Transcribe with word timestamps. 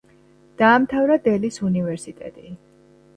დაამთავრა 0.61 1.17
დელის 1.27 1.59
უნივერსიტეტი. 1.67 2.47